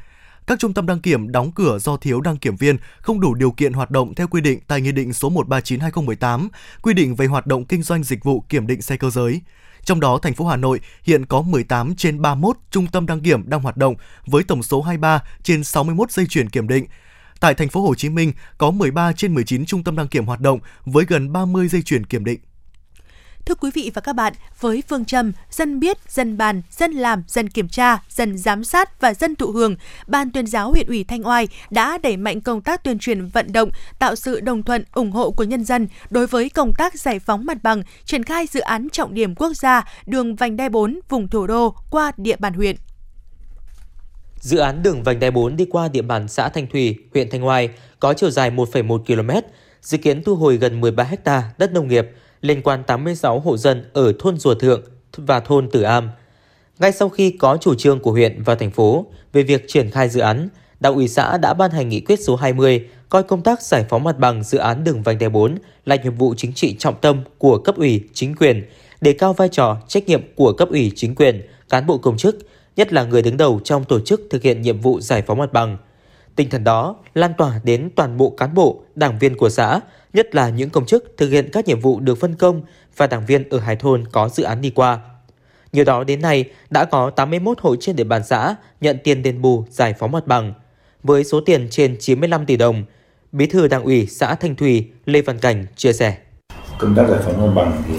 [0.47, 3.51] Các trung tâm đăng kiểm đóng cửa do thiếu đăng kiểm viên, không đủ điều
[3.51, 6.49] kiện hoạt động theo quy định tại Nghị định số 139/2018,
[6.81, 9.41] quy định về hoạt động kinh doanh dịch vụ kiểm định xe cơ giới.
[9.83, 13.49] Trong đó, thành phố Hà Nội hiện có 18 trên 31 trung tâm đăng kiểm
[13.49, 13.95] đang hoạt động
[14.25, 16.85] với tổng số 23 trên 61 dây chuyển kiểm định.
[17.39, 20.39] Tại thành phố Hồ Chí Minh có 13 trên 19 trung tâm đăng kiểm hoạt
[20.39, 22.39] động với gần 30 dây chuyển kiểm định.
[23.45, 27.23] Thưa quý vị và các bạn, với phương châm dân biết, dân bàn, dân làm,
[27.27, 29.75] dân kiểm tra, dân giám sát và dân thụ hưởng,
[30.07, 33.53] Ban tuyên giáo huyện ủy Thanh Oai đã đẩy mạnh công tác tuyên truyền vận
[33.53, 33.69] động,
[33.99, 37.45] tạo sự đồng thuận, ủng hộ của nhân dân đối với công tác giải phóng
[37.45, 41.27] mặt bằng, triển khai dự án trọng điểm quốc gia đường vành đai 4 vùng
[41.27, 42.75] thủ đô qua địa bàn huyện.
[44.45, 47.47] Dự án đường vành đai 4 đi qua địa bàn xã Thanh Thủy, huyện Thanh
[47.47, 49.47] Oai có chiều dài 1,1 km,
[49.81, 53.89] dự kiến thu hồi gần 13 ha đất nông nghiệp liên quan 86 hộ dân
[53.93, 54.81] ở thôn Rùa Thượng
[55.17, 56.09] và thôn Tử Am.
[56.79, 60.09] Ngay sau khi có chủ trương của huyện và thành phố về việc triển khai
[60.09, 63.61] dự án, Đảng ủy xã đã ban hành nghị quyết số 20 coi công tác
[63.61, 66.75] giải phóng mặt bằng dự án đường vành đai 4 là nhiệm vụ chính trị
[66.79, 68.69] trọng tâm của cấp ủy, chính quyền,
[69.01, 72.35] đề cao vai trò, trách nhiệm của cấp ủy, chính quyền, cán bộ công chức,
[72.75, 75.53] nhất là người đứng đầu trong tổ chức thực hiện nhiệm vụ giải phóng mặt
[75.53, 75.77] bằng.
[76.35, 79.79] Tinh thần đó lan tỏa đến toàn bộ cán bộ, đảng viên của xã,
[80.13, 82.61] nhất là những công chức thực hiện các nhiệm vụ được phân công
[82.97, 84.99] và đảng viên ở hai thôn có dự án đi qua.
[85.71, 89.41] Nhờ đó đến nay đã có 81 hộ trên địa bàn xã nhận tiền đền
[89.41, 90.53] bù giải phóng mặt bằng
[91.03, 92.83] với số tiền trên 95 tỷ đồng.
[93.31, 96.17] Bí thư Đảng ủy xã Thanh Thủy Lê Văn Cảnh chia sẻ.
[96.79, 97.93] Công tác giải phóng mặt bằng thì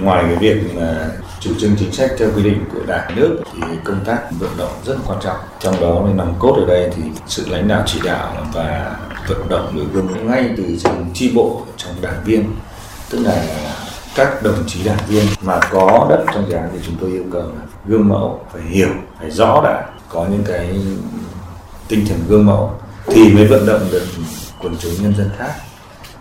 [0.00, 1.08] ngoài cái việc là
[1.40, 4.72] chủ trương chính sách theo quy định của đảng, nước, thì công tác vận động
[4.84, 5.36] rất quan trọng.
[5.60, 8.96] Trong đó nằm cốt ở đây thì sự lãnh đạo chỉ đạo và
[9.28, 12.54] vận động người gương ngay từ trong chi bộ, trong đảng viên,
[13.10, 13.44] tức là
[14.14, 17.24] các đồng chí đảng viên mà có đất trong dự án thì chúng tôi yêu
[17.32, 18.88] cầu là gương mẫu phải hiểu,
[19.20, 20.80] phải rõ đã có những cái
[21.88, 22.72] tinh thần gương mẫu
[23.06, 24.06] thì mới vận động được
[24.62, 25.52] quần chúng nhân dân khác.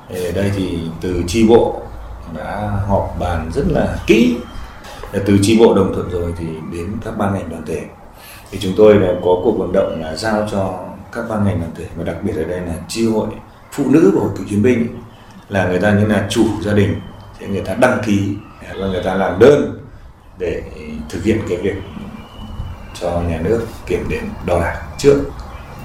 [0.10, 1.82] Ở đây thì từ chi bộ
[2.38, 4.38] đã họp bàn rất là kỹ.
[5.26, 7.82] Từ tri bộ đồng thuận rồi thì đến các ban ngành đoàn thể.
[8.52, 10.80] Thì chúng tôi đã có cuộc vận động là giao cho
[11.12, 13.28] các ban ngành đoàn thể và đặc biệt ở đây là tri hội
[13.72, 14.88] phụ nữ của hội cựu chiến binh.
[15.50, 17.02] Là người ta như là chủ gia đình,
[17.40, 18.36] thì người ta đăng ký
[18.80, 19.80] và người ta làm đơn
[20.38, 20.62] để
[21.10, 21.76] thực hiện cái việc
[23.02, 25.24] cho nhà nước kiểm điểm đo đạc trước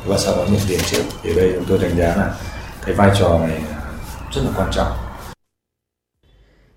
[0.06, 1.02] và sau đó nhận tiền trước.
[1.22, 2.34] Thì đây chúng tôi đánh giá là
[2.86, 3.62] cái vai trò này
[4.32, 4.92] rất là quan trọng.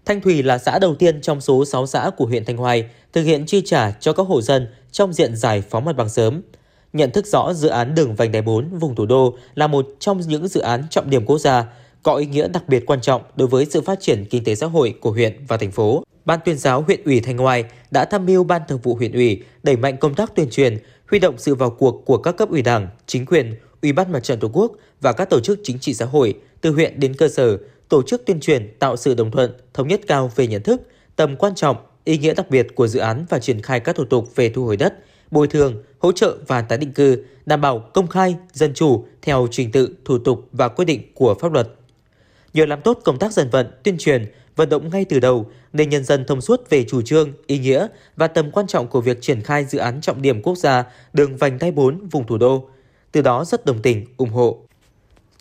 [0.05, 3.23] Thanh Thủy là xã đầu tiên trong số 6 xã của huyện Thanh Hoài thực
[3.23, 6.41] hiện chi trả cho các hộ dân trong diện giải phóng mặt bằng sớm.
[6.93, 10.19] Nhận thức rõ dự án đường vành đai 4 vùng thủ đô là một trong
[10.19, 11.65] những dự án trọng điểm quốc gia,
[12.03, 14.67] có ý nghĩa đặc biệt quan trọng đối với sự phát triển kinh tế xã
[14.67, 16.03] hội của huyện và thành phố.
[16.25, 19.43] Ban tuyên giáo huyện ủy Thanh Hoài đã tham mưu Ban thường vụ huyện ủy
[19.63, 20.77] đẩy mạnh công tác tuyên truyền,
[21.09, 24.23] huy động sự vào cuộc của các cấp ủy đảng, chính quyền, ủy ban mặt
[24.23, 27.29] trận tổ quốc và các tổ chức chính trị xã hội từ huyện đến cơ
[27.29, 27.57] sở
[27.91, 30.81] tổ chức tuyên truyền tạo sự đồng thuận, thống nhất cao về nhận thức,
[31.15, 34.05] tầm quan trọng, ý nghĩa đặc biệt của dự án và triển khai các thủ
[34.05, 34.93] tục về thu hồi đất,
[35.31, 39.47] bồi thường, hỗ trợ và tái định cư, đảm bảo công khai, dân chủ theo
[39.51, 41.67] trình tự, thủ tục và quy định của pháp luật.
[42.53, 44.25] Nhờ làm tốt công tác dân vận, tuyên truyền,
[44.55, 47.87] vận động ngay từ đầu nên nhân dân thông suốt về chủ trương, ý nghĩa
[48.15, 51.37] và tầm quan trọng của việc triển khai dự án trọng điểm quốc gia đường
[51.37, 52.69] vành đai 4 vùng thủ đô.
[53.11, 54.59] Từ đó rất đồng tình, ủng hộ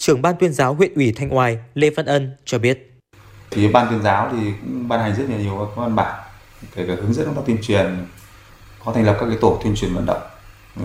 [0.01, 3.01] trưởng ban tuyên giáo huyện ủy Thanh Oai Lê Văn Ân cho biết.
[3.51, 6.21] Thì ban tuyên giáo thì cũng ban hành rất là nhiều các văn bản,
[6.75, 8.07] kể cả hướng dẫn công tác tuyên truyền,
[8.85, 10.23] có thành lập các cái tổ tuyên truyền vận động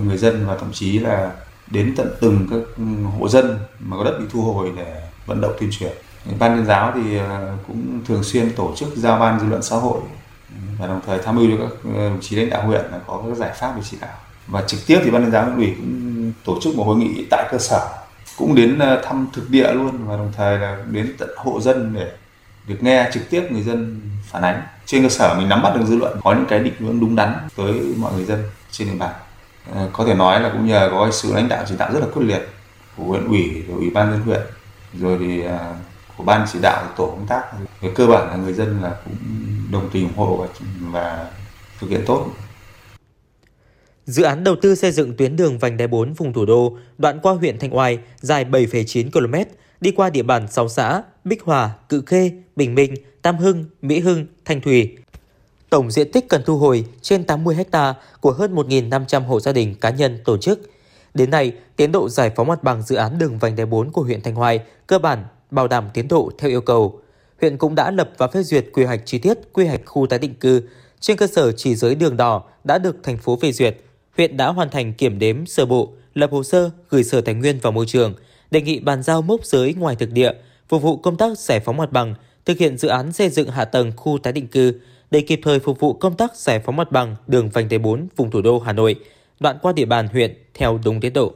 [0.04, 1.32] người dân và thậm chí là
[1.71, 2.84] đến tận từng các
[3.19, 5.91] hộ dân mà có đất bị thu hồi để vận động tuyên truyền.
[6.39, 9.75] Ban tuyên giáo thì à, cũng thường xuyên tổ chức giao ban dư luận xã
[9.75, 9.99] hội
[10.80, 13.23] và đồng thời tham mưu cho các à, đồng chí lãnh đạo huyện là có
[13.28, 14.17] các giải pháp để chỉ đạo.
[14.47, 17.25] Và trực tiếp thì ban tuyên giáo huyện ủy cũng tổ chức một hội nghị
[17.32, 18.05] tại cơ sở
[18.38, 21.93] cũng đến ờ, thăm thực địa luôn và đồng thời là đến tận hộ dân
[21.95, 22.12] để
[22.67, 24.62] được nghe trực tiếp người dân phản ánh.
[24.86, 27.15] Trên cơ sở mình nắm bắt được dư luận có những cái định hướng đúng
[27.15, 29.13] đắn tới mọi người dân trên địa bàn.
[29.74, 32.08] Ờ, có thể nói là cũng nhờ có sự lãnh đạo chỉ đạo rất là
[32.13, 32.50] quyết liệt
[32.98, 34.41] của huyện ủy rồi ủy ban dân huyện
[34.93, 35.74] rồi thì à,
[36.17, 37.43] của ban chỉ đạo tổ công tác.
[37.82, 39.15] Về cơ bản là người dân là cũng
[39.71, 40.48] đồng tình ủng hộ và,
[40.80, 41.26] và
[41.80, 42.28] thực hiện tốt.
[44.06, 47.20] Dự án đầu tư xây dựng tuyến đường vành đai 4 vùng thủ đô đoạn
[47.24, 51.76] qua huyện Thanh Oai dài 7,9 km đi qua địa bàn 6 xã Bích Hòa,
[51.89, 54.98] Cự Khê, Bình Minh, Tam Hưng, Mỹ Hưng, Thanh Thủy.
[55.70, 59.76] Tổng diện tích cần thu hồi trên 80 ha của hơn 1.500 hộ gia đình
[59.82, 60.70] cá nhân tổ chức.
[61.13, 64.02] Đến nay, tiến độ giải phóng mặt bằng dự án đường vành đai 4 của
[64.02, 67.02] huyện Thanh Hoài cơ bản bảo đảm tiến độ theo yêu cầu.
[67.41, 70.20] Huyện cũng đã lập và phê duyệt quy hoạch chi tiết quy hoạch khu tái
[70.20, 70.62] định cư.
[71.00, 73.78] Trên cơ sở chỉ giới đường đỏ đã được thành phố phê duyệt,
[74.17, 77.60] huyện đã hoàn thành kiểm đếm sơ bộ, lập hồ sơ gửi Sở Tài nguyên
[77.62, 78.13] và Môi trường,
[78.51, 80.32] đề nghị bàn giao mốc giới ngoài thực địa,
[80.69, 83.65] phục vụ công tác giải phóng mặt bằng, thực hiện dự án xây dựng hạ
[83.65, 84.80] tầng khu tái định cư
[85.12, 88.08] để kịp thời phục vụ công tác giải phóng mặt bằng đường vành đai 4
[88.15, 88.95] vùng thủ đô Hà Nội,
[89.39, 91.34] đoạn qua địa bàn huyện theo đúng tiến độ.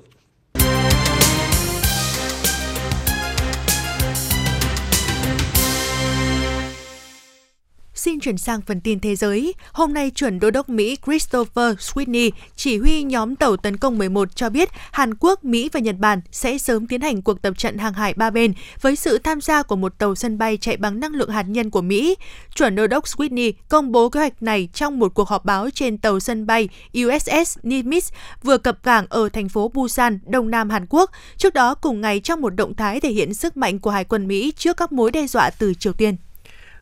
[8.10, 9.54] Xin chuyển sang phần tin thế giới.
[9.72, 14.36] Hôm nay, chuẩn đô đốc Mỹ Christopher Sweeney, chỉ huy nhóm tàu tấn công 11
[14.36, 17.78] cho biết Hàn Quốc, Mỹ và Nhật Bản sẽ sớm tiến hành cuộc tập trận
[17.78, 21.00] hàng hải ba bên với sự tham gia của một tàu sân bay chạy bằng
[21.00, 22.15] năng lượng hạt nhân của Mỹ.
[22.56, 25.98] Chuẩn đô đốc Sweeney công bố kế hoạch này trong một cuộc họp báo trên
[25.98, 26.69] tàu sân bay
[27.04, 28.12] USS Nimitz
[28.43, 31.12] vừa cập cảng ở thành phố Busan, Đông Nam Hàn Quốc.
[31.38, 34.28] Trước đó, cùng ngày trong một động thái thể hiện sức mạnh của Hải quân
[34.28, 36.15] Mỹ trước các mối đe dọa từ Triều Tiên.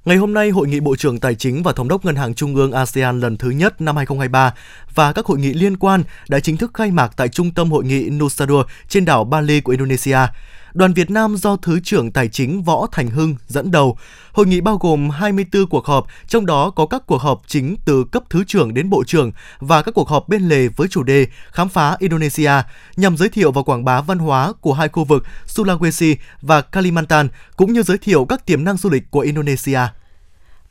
[0.08, 2.56] Ngày hôm nay, Hội nghị Bộ trưởng Tài chính và Thống đốc Ngân hàng Trung
[2.56, 4.54] ương ASEAN lần thứ nhất năm 2023
[4.96, 7.84] và các hội nghị liên quan đã chính thức khai mạc tại Trung tâm Hội
[7.84, 10.18] nghị Nusadua trên đảo Bali của Indonesia.
[10.74, 13.98] Đoàn Việt Nam do Thứ trưởng Tài chính Võ Thành Hưng dẫn đầu.
[14.32, 18.04] Hội nghị bao gồm 24 cuộc họp, trong đó có các cuộc họp chính từ
[18.12, 21.28] cấp Thứ trưởng đến Bộ trưởng và các cuộc họp bên lề với chủ đề
[21.52, 22.52] Khám phá Indonesia
[22.96, 27.28] nhằm giới thiệu và quảng bá văn hóa của hai khu vực Sulawesi và Kalimantan
[27.56, 29.80] cũng như giới thiệu các tiềm năng du lịch của Indonesia.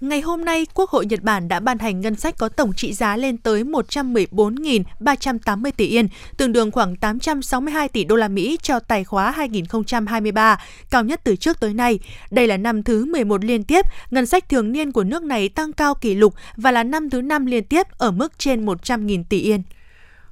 [0.00, 2.92] Ngày hôm nay, Quốc hội Nhật Bản đã ban hành ngân sách có tổng trị
[2.92, 8.80] giá lên tới 114.380 tỷ yên, tương đương khoảng 862 tỷ đô la Mỹ cho
[8.80, 11.98] tài khóa 2023, cao nhất từ trước tới nay.
[12.30, 15.72] Đây là năm thứ 11 liên tiếp, ngân sách thường niên của nước này tăng
[15.72, 19.40] cao kỷ lục và là năm thứ năm liên tiếp ở mức trên 100.000 tỷ
[19.40, 19.62] yên.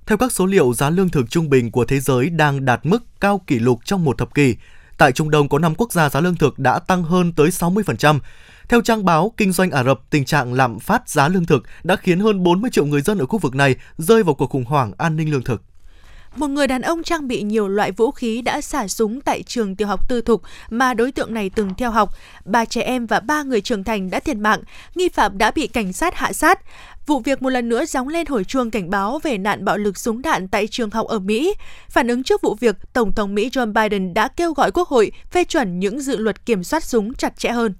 [0.06, 3.04] Theo các số liệu, giá lương thực trung bình của thế giới đang đạt mức
[3.20, 4.56] cao kỷ lục trong một thập kỷ.
[4.98, 8.18] Tại Trung Đông có 5 quốc gia giá lương thực đã tăng hơn tới 60%.
[8.68, 11.96] Theo trang báo Kinh doanh Ả Rập, tình trạng lạm phát giá lương thực đã
[11.96, 14.92] khiến hơn 40 triệu người dân ở khu vực này rơi vào cuộc khủng hoảng
[14.98, 15.62] an ninh lương thực.
[16.36, 19.76] Một người đàn ông trang bị nhiều loại vũ khí đã xả súng tại trường
[19.76, 22.10] tiểu học tư thục mà đối tượng này từng theo học.
[22.44, 24.60] Ba trẻ em và ba người trưởng thành đã thiệt mạng.
[24.94, 26.60] Nghi phạm đã bị cảnh sát hạ sát.
[27.06, 29.98] Vụ việc một lần nữa gióng lên hồi chuông cảnh báo về nạn bạo lực
[29.98, 31.54] súng đạn tại trường học ở Mỹ.
[31.90, 35.12] Phản ứng trước vụ việc, Tổng thống Mỹ Joe Biden đã kêu gọi Quốc hội
[35.30, 37.74] phê chuẩn những dự luật kiểm soát súng chặt chẽ hơn.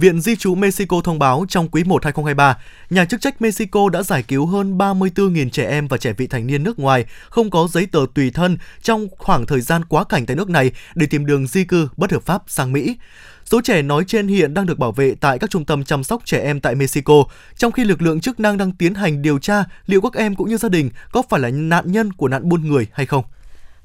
[0.00, 2.58] Viện Di trú Mexico thông báo trong quý 1 2023,
[2.90, 6.46] nhà chức trách Mexico đã giải cứu hơn 34.000 trẻ em và trẻ vị thành
[6.46, 10.26] niên nước ngoài không có giấy tờ tùy thân trong khoảng thời gian quá cảnh
[10.26, 12.96] tại nước này để tìm đường di cư bất hợp pháp sang Mỹ.
[13.44, 16.22] Số trẻ nói trên hiện đang được bảo vệ tại các trung tâm chăm sóc
[16.24, 17.24] trẻ em tại Mexico,
[17.56, 20.48] trong khi lực lượng chức năng đang tiến hành điều tra liệu các em cũng
[20.48, 23.24] như gia đình có phải là nạn nhân của nạn buôn người hay không.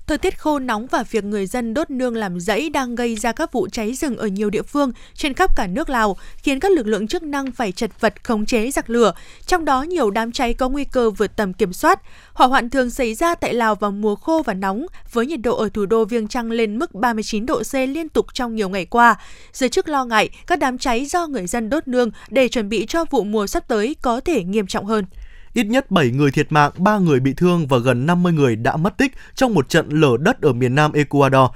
[0.07, 3.31] Thời tiết khô nóng và việc người dân đốt nương làm rẫy đang gây ra
[3.31, 6.71] các vụ cháy rừng ở nhiều địa phương trên khắp cả nước Lào, khiến các
[6.71, 9.13] lực lượng chức năng phải chật vật khống chế giặc lửa.
[9.47, 12.01] Trong đó nhiều đám cháy có nguy cơ vượt tầm kiểm soát.
[12.33, 15.57] Hỏa hoạn thường xảy ra tại Lào vào mùa khô và nóng, với nhiệt độ
[15.57, 18.85] ở thủ đô Viêng Chăn lên mức 39 độ C liên tục trong nhiều ngày
[18.85, 19.15] qua.
[19.53, 22.85] Giới chức lo ngại các đám cháy do người dân đốt nương để chuẩn bị
[22.85, 25.05] cho vụ mùa sắp tới có thể nghiêm trọng hơn.
[25.53, 28.77] Ít nhất 7 người thiệt mạng, 3 người bị thương và gần 50 người đã
[28.77, 31.51] mất tích trong một trận lở đất ở miền nam Ecuador.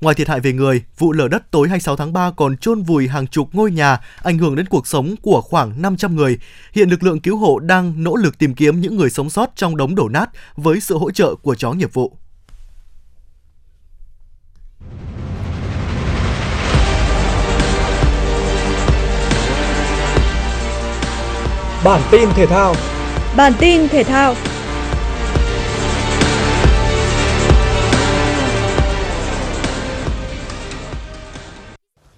[0.00, 3.08] Ngoài thiệt hại về người, vụ lở đất tối 26 tháng 3 còn chôn vùi
[3.08, 6.38] hàng chục ngôi nhà, ảnh hưởng đến cuộc sống của khoảng 500 người.
[6.72, 9.76] Hiện lực lượng cứu hộ đang nỗ lực tìm kiếm những người sống sót trong
[9.76, 12.16] đống đổ nát với sự hỗ trợ của chó nghiệp vụ.
[21.84, 22.74] Bản tin thể thao
[23.38, 24.34] Bản tin thể thao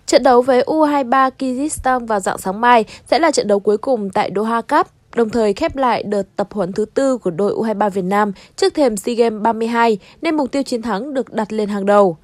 [0.07, 4.11] Trận đấu với U23 Kyrgyzstan vào dạng sáng mai sẽ là trận đấu cuối cùng
[4.11, 7.91] tại Doha Cup, đồng thời khép lại đợt tập huấn thứ tư của đội U23
[7.91, 11.69] Việt Nam trước thềm SEA Games 32 nên mục tiêu chiến thắng được đặt lên
[11.69, 12.17] hàng đầu.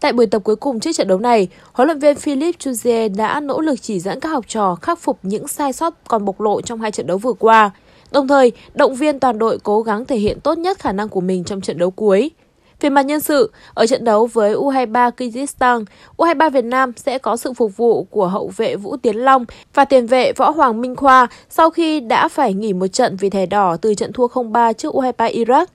[0.00, 3.40] Tại buổi tập cuối cùng trước trận đấu này, huấn luyện viên Philippe Chuzier đã
[3.40, 6.60] nỗ lực chỉ dẫn các học trò khắc phục những sai sót còn bộc lộ
[6.60, 7.70] trong hai trận đấu vừa qua,
[8.14, 11.20] đồng thời động viên toàn đội cố gắng thể hiện tốt nhất khả năng của
[11.20, 12.30] mình trong trận đấu cuối.
[12.80, 15.84] Về mặt nhân sự, ở trận đấu với U23 Kyrgyzstan,
[16.16, 19.84] U23 Việt Nam sẽ có sự phục vụ của hậu vệ Vũ Tiến Long và
[19.84, 23.46] tiền vệ Võ Hoàng Minh Khoa sau khi đã phải nghỉ một trận vì thẻ
[23.46, 25.66] đỏ từ trận thua 0-3 trước U23 Iraq.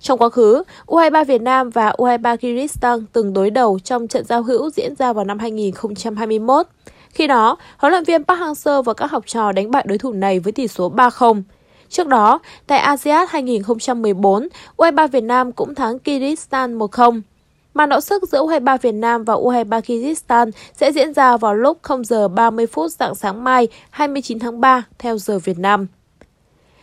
[0.00, 4.42] Trong quá khứ, U23 Việt Nam và U23 Kyrgyzstan từng đối đầu trong trận giao
[4.42, 6.66] hữu diễn ra vào năm 2021.
[7.10, 10.12] Khi đó, huấn luyện viên Park Hang-seo và các học trò đánh bại đối thủ
[10.12, 11.42] này với tỷ số 3-0.
[11.94, 17.20] Trước đó, tại ASEAN 2014, U23 Việt Nam cũng thắng Kyrgyzstan 1-0.
[17.74, 21.78] Màn đọ sức giữa U23 Việt Nam và U23 Kyrgyzstan sẽ diễn ra vào lúc
[21.82, 25.86] 0 giờ 30 phút dạng sáng mai 29 tháng 3 theo giờ Việt Nam.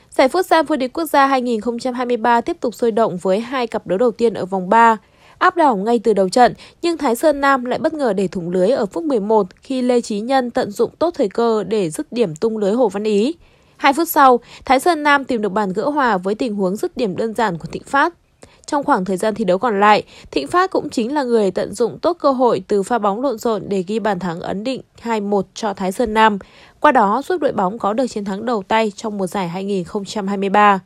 [0.10, 3.98] Giải Futsal vô địch quốc gia 2023 tiếp tục sôi động với hai cặp đấu
[3.98, 4.98] đầu tiên ở vòng 3.
[5.38, 8.50] Áp đảo ngay từ đầu trận, nhưng Thái Sơn Nam lại bất ngờ để thủng
[8.50, 12.12] lưới ở phút 11 khi Lê Chí Nhân tận dụng tốt thời cơ để dứt
[12.12, 13.36] điểm tung lưới Hồ Văn Ý.
[13.82, 16.98] Hai phút sau, Thái Sơn Nam tìm được bàn gỡ hòa với tình huống dứt
[16.98, 18.14] điểm đơn giản của Thịnh Phát.
[18.66, 21.74] Trong khoảng thời gian thi đấu còn lại, Thịnh Phát cũng chính là người tận
[21.74, 24.82] dụng tốt cơ hội từ pha bóng lộn xộn để ghi bàn thắng ấn định
[25.04, 26.40] 2-1 cho Thái Sơn Nam,
[26.80, 30.80] qua đó giúp đội bóng có được chiến thắng đầu tay trong mùa giải 2023.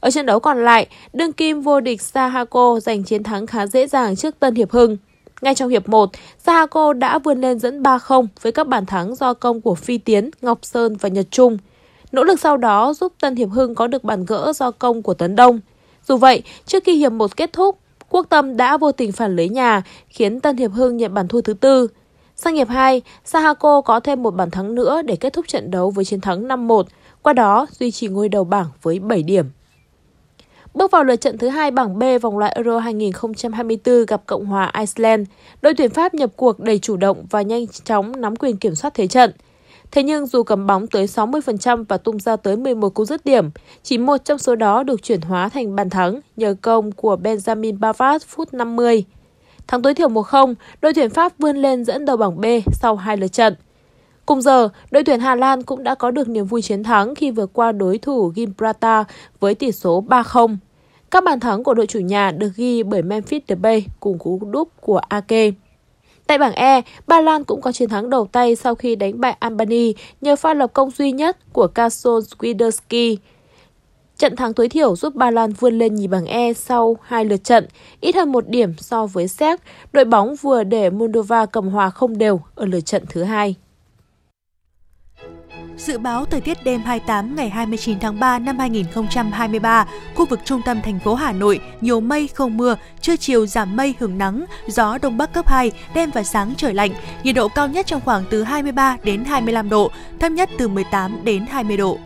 [0.00, 3.86] Ở trận đấu còn lại, đương kim vô địch Sahako giành chiến thắng khá dễ
[3.86, 4.96] dàng trước Tân Hiệp Hưng.
[5.40, 9.34] Ngay trong hiệp 1, Sahako đã vươn lên dẫn 3-0 với các bàn thắng do
[9.34, 11.58] công của Phi Tiến, Ngọc Sơn và Nhật Trung.
[12.12, 15.14] Nỗ lực sau đó giúp Tân Hiệp Hưng có được bàn gỡ do công của
[15.14, 15.60] Tấn Đông.
[16.08, 19.48] Dù vậy, trước khi hiệp 1 kết thúc, Quốc Tâm đã vô tình phản lưới
[19.48, 21.88] nhà, khiến Tân Hiệp Hưng nhận bàn thua thứ tư.
[22.36, 25.90] Sang hiệp 2, Sahako có thêm một bàn thắng nữa để kết thúc trận đấu
[25.90, 26.82] với chiến thắng 5-1,
[27.22, 29.46] qua đó duy trì ngôi đầu bảng với 7 điểm.
[30.74, 34.72] Bước vào lượt trận thứ hai bảng B vòng loại Euro 2024 gặp Cộng hòa
[34.78, 35.28] Iceland,
[35.62, 38.94] đội tuyển Pháp nhập cuộc đầy chủ động và nhanh chóng nắm quyền kiểm soát
[38.94, 39.32] thế trận.
[39.96, 43.50] Thế nhưng dù cầm bóng tới 60% và tung ra tới 11 cú dứt điểm,
[43.82, 47.80] chỉ một trong số đó được chuyển hóa thành bàn thắng nhờ công của Benjamin
[47.80, 49.04] Pavard phút 50.
[49.66, 53.16] Thắng tối thiểu 1-0, đội tuyển Pháp vươn lên dẫn đầu bảng B sau hai
[53.16, 53.54] lượt trận.
[54.26, 57.30] Cùng giờ, đội tuyển Hà Lan cũng đã có được niềm vui chiến thắng khi
[57.30, 59.06] vượt qua đối thủ Gibraltar
[59.40, 60.56] với tỷ số 3-0.
[61.10, 64.68] Các bàn thắng của đội chủ nhà được ghi bởi Memphis Depay cùng cú đúp
[64.80, 65.50] của Ake.
[66.26, 69.36] Tại bảng E, Ba Lan cũng có chiến thắng đầu tay sau khi đánh bại
[69.38, 73.16] Albany nhờ pha lập công duy nhất của Kaso Swiderski.
[74.16, 77.44] Trận thắng tối thiểu giúp Ba Lan vươn lên nhì bảng E sau hai lượt
[77.44, 77.66] trận,
[78.00, 79.60] ít hơn một điểm so với Séc,
[79.92, 83.54] đội bóng vừa để Moldova cầm hòa không đều ở lượt trận thứ hai.
[85.76, 90.62] Dự báo thời tiết đêm 28 ngày 29 tháng 3 năm 2023, khu vực trung
[90.64, 94.44] tâm thành phố Hà Nội nhiều mây không mưa, trưa chiều giảm mây hưởng nắng,
[94.66, 96.90] gió đông bắc cấp 2, đêm và sáng trời lạnh,
[97.22, 101.24] nhiệt độ cao nhất trong khoảng từ 23 đến 25 độ, thấp nhất từ 18
[101.24, 101.98] đến 20 độ.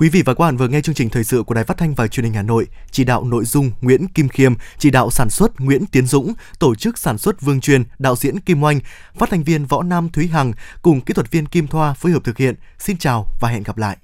[0.00, 1.94] Quý vị và các bạn vừa nghe chương trình thời sự của Đài Phát thanh
[1.94, 5.30] và Truyền hình Hà Nội, chỉ đạo nội dung Nguyễn Kim Khiêm, chỉ đạo sản
[5.30, 8.80] xuất Nguyễn Tiến Dũng, tổ chức sản xuất Vương Truyền, đạo diễn Kim Oanh,
[9.14, 12.24] phát thanh viên Võ Nam Thúy Hằng cùng kỹ thuật viên Kim Thoa phối hợp
[12.24, 12.54] thực hiện.
[12.78, 13.96] Xin chào và hẹn gặp lại.